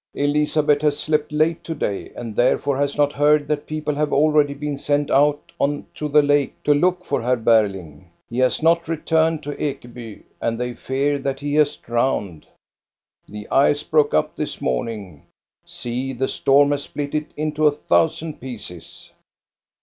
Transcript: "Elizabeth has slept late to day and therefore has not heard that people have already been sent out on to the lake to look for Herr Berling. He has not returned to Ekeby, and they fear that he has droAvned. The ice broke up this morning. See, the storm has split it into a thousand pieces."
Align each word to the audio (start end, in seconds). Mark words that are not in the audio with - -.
"Elizabeth 0.15 0.81
has 0.81 0.97
slept 0.97 1.31
late 1.31 1.63
to 1.63 1.75
day 1.75 2.11
and 2.15 2.35
therefore 2.35 2.75
has 2.75 2.97
not 2.97 3.13
heard 3.13 3.47
that 3.47 3.67
people 3.67 3.93
have 3.93 4.11
already 4.11 4.55
been 4.55 4.75
sent 4.75 5.11
out 5.11 5.51
on 5.59 5.85
to 5.93 6.07
the 6.07 6.23
lake 6.23 6.55
to 6.63 6.73
look 6.73 7.05
for 7.05 7.21
Herr 7.21 7.37
Berling. 7.37 8.05
He 8.27 8.39
has 8.39 8.63
not 8.63 8.87
returned 8.87 9.43
to 9.43 9.55
Ekeby, 9.61 10.23
and 10.41 10.59
they 10.59 10.73
fear 10.73 11.19
that 11.19 11.39
he 11.39 11.53
has 11.53 11.77
droAvned. 11.77 12.45
The 13.27 13.47
ice 13.49 13.83
broke 13.83 14.15
up 14.15 14.35
this 14.35 14.59
morning. 14.59 15.27
See, 15.67 16.13
the 16.13 16.27
storm 16.27 16.71
has 16.71 16.81
split 16.81 17.13
it 17.13 17.27
into 17.37 17.67
a 17.67 17.71
thousand 17.71 18.39
pieces." 18.41 19.11